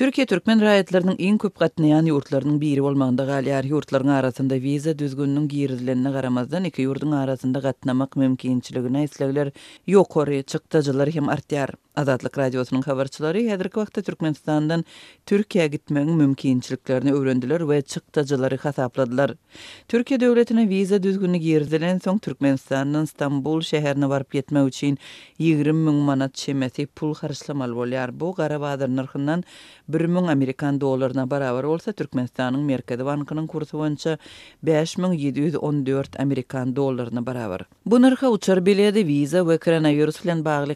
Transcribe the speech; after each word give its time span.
Türkiye 0.00 0.26
Türkmen 0.30 0.58
raýatlarynyň 0.64 1.18
iň 1.22 1.36
köp 1.42 1.60
gatnaýan 1.62 2.08
ýurtlarynyň 2.10 2.56
biri 2.58 2.82
bolmagynda 2.82 3.28
galýar 3.28 3.68
ýurtlaryň 3.68 4.10
arasynda 4.16 4.58
wiza 4.64 4.90
düzgününiň 4.98 5.44
giýrizlenine 5.52 6.10
garamazdan 6.16 6.66
iki 6.72 6.82
ýurdun 6.88 7.14
arasynda 7.20 7.62
gatnamak 7.62 8.16
mümkinçiligine 8.18 9.04
isleler 9.06 9.52
ýokary 9.94 10.40
çykdajylar 10.50 11.14
hem 11.18 11.30
artýar. 11.36 11.76
Azadlyk 12.02 12.38
radiosynyň 12.38 12.82
habarçylary 12.88 13.44
häzirki 13.52 13.76
wagtda 13.78 14.02
Türkmenistandan 14.06 14.80
Türkiýe 15.30 15.66
gitmegiň 15.76 16.16
mümkinçiliklerini 16.22 17.12
öwrendiler 17.14 17.60
we 17.68 17.78
çykdajylary 17.82 18.58
hasapladylar. 18.64 19.34
Türkiýe 19.88 20.18
döwletine 20.20 20.64
wiza 20.70 20.98
düzgünü 21.02 21.38
giýrizlenen 21.44 22.02
soň 22.04 22.18
Türkmenistandan 22.26 23.04
Istanbul 23.06 23.60
şäherine 23.70 24.08
varp 24.08 24.34
ýetmek 24.40 24.68
üçin 24.72 24.98
20 25.38 25.76
000 25.86 25.92
manat 26.10 26.34
çemeti 26.34 26.86
pul 26.86 27.14
harçlamaly 27.20 27.74
bolýar. 27.78 28.10
Bu 28.20 28.34
garawadyr 28.40 28.88
narhyndan 28.96 29.44
1000 29.88 30.26
Amerikan 30.28 30.80
dollarına 30.80 31.30
barabar 31.30 31.66
bolsa 31.66 31.92
Türkmenistanyň 31.92 32.62
Merkezi 32.64 33.04
Bankynyň 33.04 33.46
kursy 33.46 33.76
5714 34.62 36.20
Amerikan 36.20 36.76
dollarına 36.76 37.26
barabar. 37.26 37.60
Bu 37.86 38.02
narha 38.02 38.28
uçar 38.30 38.58
bilýädi 38.58 39.06
Visa 39.06 39.38
we 39.40 39.58
koronavirus 39.58 40.24
bilen 40.24 40.44
bagly 40.44 40.74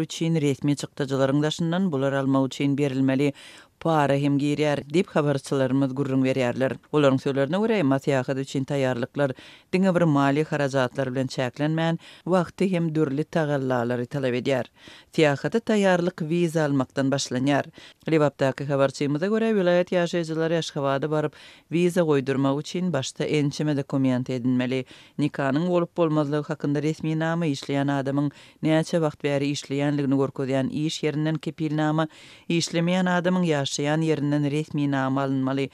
üçin 0.00 0.34
resmi 0.34 0.72
çykdyjylaryň 0.76 1.92
bular 1.92 2.12
alma 2.12 2.46
üçin 2.46 2.78
berilmeli. 2.78 3.32
para 3.78 4.14
hem 4.18 4.36
giýerler 4.40 4.82
dip 4.92 5.10
habarçylarymyz 5.14 5.92
gurrun 5.94 6.22
berýärler. 6.26 6.72
Olaryň 6.92 7.18
söýlerine 7.22 7.58
görä, 7.62 7.76
masyahat 7.86 8.38
üçin 8.42 8.64
taýýarlyklar 8.66 9.34
diňe 9.72 9.92
bir 9.96 10.02
maliýe 10.10 10.44
harajatlar 10.50 11.10
bilen 11.14 11.26
çäklenmän, 11.30 11.98
wagty 12.26 12.66
hem 12.72 12.88
dürli 12.96 13.24
tagallalary 13.24 14.06
talap 14.06 14.34
edýär. 14.34 14.66
Tiýahaty 15.14 15.60
taýýarlyk 15.70 16.22
wiza 16.30 16.64
almakdan 16.64 17.10
başlanýar. 17.14 17.68
Lewapdaky 18.10 18.64
habarçymyza 18.72 19.26
görä, 19.30 19.52
vilayat 19.60 19.92
ýaşaýjylary 19.94 20.58
Aşgabatda 20.58 21.10
baryp 21.12 21.32
wiza 21.70 22.00
goýdurmak 22.10 22.58
üçin 22.64 22.90
başda 22.92 23.24
ençime 23.24 23.76
dokument 23.76 24.30
edinmeli. 24.30 24.84
Nikanyň 25.18 25.68
bolup 25.70 25.96
bolmazlygy 25.96 26.48
hakynda 26.50 26.82
resmi 26.82 27.14
nama 27.18 27.46
işleýän 27.46 27.90
adamyň 28.00 28.30
näçe 28.62 28.98
wagt 29.06 29.22
bäri 29.24 29.52
işleýänligini 29.54 30.16
gorkodýan 30.24 30.68
iş 30.84 31.02
ýerinden 31.04 31.38
kepilnama 31.38 32.08
işlemeýän 32.48 33.08
adamyň 33.18 33.66
ýaşaýan 33.68 34.02
ýerinden 34.08 34.44
resmi 34.52 34.86
nam 34.92 35.18
alynmaly. 35.22 35.68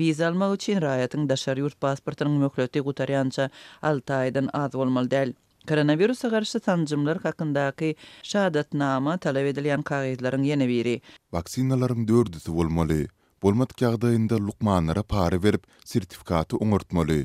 Wiza 0.00 0.26
almak 0.28 0.52
üçin 0.56 0.78
raýatyň 0.84 1.24
daşary 1.30 1.64
ýurt 1.64 1.78
pasportynyň 1.84 2.36
möhleti 2.46 2.82
gutaryança 2.88 3.46
6 3.92 4.14
aýdan 4.18 4.50
az 4.62 4.76
bolmaly 4.80 5.10
däl. 5.14 5.32
Koronawirusa 5.68 6.28
garşy 6.34 6.60
tanjymlar 6.68 7.18
hakyndaky 7.24 7.90
şahadatnama 8.32 9.16
talap 9.26 9.50
edilýän 9.52 9.82
kagyzlaryň 9.90 10.46
ýene 10.52 10.68
biri. 10.74 10.94
Vaksinalaryň 11.36 12.06
dördüsi 12.12 12.54
bolmaly. 12.60 13.00
Bolmat 13.42 13.74
kagdaýynda 13.82 14.38
lukmanlara 14.46 15.02
para 15.02 15.42
berip 15.42 15.66
sertifikaty 15.84 16.56
oňurtmaly. 16.56 17.20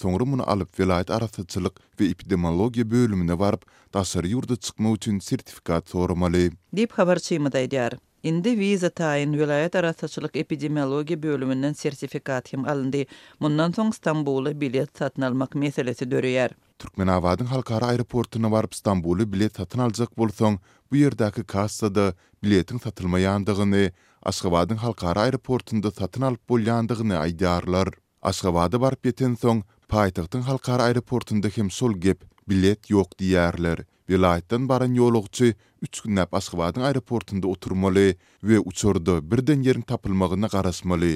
Soňra 0.00 0.24
muny 0.32 0.42
alyp 0.52 0.70
vilayat 0.80 1.10
arapçylyk 1.10 1.74
we 1.98 2.04
epidemiologiýa 2.12 2.90
bölümine 2.90 3.38
baryp 3.38 3.62
daşary 3.94 4.28
ýurda 4.32 4.56
çykmak 4.56 4.94
üçin 5.00 5.18
sertifikat 5.18 5.88
sorumaly. 5.88 6.50
Dip 6.76 6.92
habarçymy 6.92 7.48
daýdyar. 7.48 7.98
Инди 8.22 8.52
виза 8.56 8.90
тайын 8.90 9.32
вилайет 9.32 9.72
арасачылык 9.80 10.34
эпидемиология 10.36 11.16
бөлімінен 11.16 11.72
сертификат 11.72 12.50
хим 12.52 12.66
алынды. 12.68 13.06
Мұндан 13.40 13.72
соң 13.72 13.92
Стамбулы 13.96 14.52
билет 14.52 14.90
сатын 14.92 15.24
алмак 15.30 15.54
меселесі 15.56 16.04
дөрюер. 16.04 16.52
Түркмен 16.76 17.08
Авадын 17.08 17.48
Халкара 17.48 17.94
аэропортына 17.94 18.50
барып 18.52 18.76
Стамбулы 18.76 19.24
билет 19.24 19.56
сатын 19.56 19.86
алжық 19.86 20.12
болсон, 20.20 20.58
бұйырдакі 20.92 21.46
кастады 21.48 22.10
билетін 22.44 22.76
сатылма 22.84 23.22
яндығыны, 23.24 23.86
Ашғавадын 24.20 24.82
Халкара 24.84 25.30
аэропортында 25.30 25.88
сатын 25.96 26.28
алып 26.28 26.44
бол 26.44 26.60
яндығыны 26.68 27.16
айдарлар. 27.22 27.94
Ашғавады 28.20 28.76
барып 28.84 29.14
етен 29.14 29.38
соң, 29.40 29.64
Пайтықтың 29.88 30.44
Халкара 30.46 30.92
аэропортында 30.92 31.48
хим 31.50 31.70
сол 31.72 31.96
геп, 31.96 32.28
билет 32.46 32.84
ек 32.92 33.88
Vilayetden 34.10 34.64
baran 34.70 34.94
yolugçı 34.98 35.48
3 35.86 36.00
günnä 36.06 36.24
Aşgabatyň 36.32 36.82
aeroportunda 36.88 37.46
oturmaly 37.52 38.14
ve 38.44 38.58
uçurda 38.58 39.14
birden 39.30 39.62
yerin 39.68 39.80
tapylmagyna 39.92 40.46
garaşmaly 40.56 41.12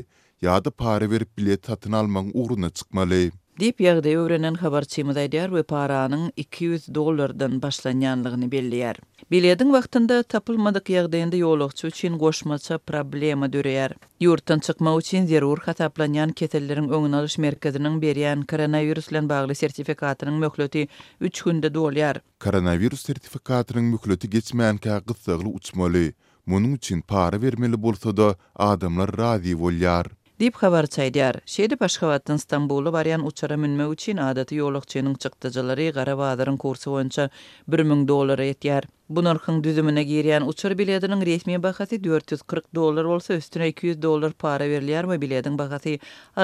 ýa-da 0.47 0.71
pary 0.84 1.10
berip 1.15 1.34
bilet 1.41 1.66
satyn 1.72 1.93
almagyň 2.03 2.31
ugruna 2.44 2.71
çykmaly. 2.71 3.22
Dip 3.62 3.78
ýagdy 3.87 4.12
öwrenen 4.19 4.56
habarçymy 4.59 5.12
da 5.15 5.25
we 5.31 5.62
paranyň 5.62 6.31
200 6.37 6.92
dollardan 6.94 7.60
başlanýanlygyny 7.62 8.48
bellär. 8.50 8.97
Bilýärdiň 9.31 9.70
wagtynda 9.76 10.22
tapylmadyk 10.25 10.91
ýagdaýynda 10.91 11.37
ýolagçy 11.37 11.87
üçin 11.87 12.19
goşmaça 12.19 12.78
problema 12.78 13.47
döreýär. 13.47 13.94
Ýurtdan 14.20 14.59
çykma 14.60 14.97
üçin 14.98 15.26
zerur 15.31 15.59
hataplanýan 15.66 16.32
ketelleriň 16.34 16.88
öňün 16.91 17.14
alyş 17.20 17.38
merkeziniň 17.47 18.00
berýän 18.03 18.43
koronawirus 18.50 19.09
bilen 19.14 19.28
bagly 19.28 19.54
sertifikatynyň 19.54 20.34
möhleti 20.44 20.88
3 21.20 21.43
günde 21.43 21.66
dolýar. 21.70 22.20
Koronawirus 22.41 23.03
sertifikatynyň 23.06 23.84
möhleti 23.94 24.26
geçmeýän 24.31 24.78
kagyzlary 24.88 25.48
uçmaly. 25.54 26.09
Munun 26.47 26.72
üçin 26.75 27.00
para 27.00 27.43
bermeli 27.43 27.82
bolsa-da 27.82 28.34
adamlar 28.56 29.16
razy 29.19 29.53
bolýar. 29.54 30.06
Dip 30.43 30.55
xabar 30.59 30.87
çaýdyar. 30.91 31.37
Şeýle 31.55 31.77
Paşgabatdan 31.81 32.41
Stambula 32.43 32.91
barýan 32.91 33.22
uçara 33.28 33.55
minmek 33.65 33.93
üçin 33.95 34.17
adaty 34.22 34.56
ýolukçynyň 34.59 35.12
çykdyjylary 35.25 35.84
gara 35.99 36.17
wadaryň 36.22 36.56
kursy 36.65 36.91
boýunça 36.95 37.27
1000 37.75 38.03
dollar 38.09 38.41
ýetýär. 38.47 38.89
Bu 39.19 39.23
narxın 39.28 39.61
düzümine 39.69 40.03
girýän 40.09 40.43
uçur 40.55 40.73
biletiniň 40.81 41.23
resmi 41.28 41.61
bahasy 41.69 42.00
440 42.09 42.67
dollar 42.81 43.05
olsa, 43.15 43.34
üstüne 43.44 43.69
200 43.75 44.03
dollar 44.03 44.33
para 44.47 44.65
berilýär 44.73 45.03
we 45.12 45.21
biletiniň 45.27 45.59
bahasy 45.62 45.94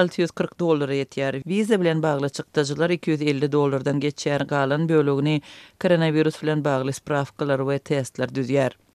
640 0.03 0.55
dollar 0.63 0.89
ýetýär. 1.01 1.41
Wiza 1.51 1.81
bilen 1.83 2.03
bagly 2.07 2.29
çykdyjylar 2.39 2.89
250 2.99 3.51
dollardan 3.57 3.99
geçýär. 4.07 4.47
Galan 4.55 4.87
biologini 4.93 5.35
koronavirus 5.79 6.43
bilen 6.45 6.63
bagly 6.71 6.93
sprawkalar 7.01 7.59
we 7.73 7.79
testler 7.93 8.27
düzýär. 8.39 8.81